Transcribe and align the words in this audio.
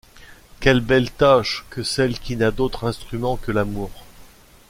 Quelle 0.59 0.79
belle 0.79 1.11
tâche 1.11 1.63
que 1.69 1.83
celle 1.83 2.17
qui 2.17 2.35
n’a 2.35 2.49
d’autre 2.49 2.85
instrument 2.87 3.37
que 3.37 3.51
l’amour! 3.51 3.91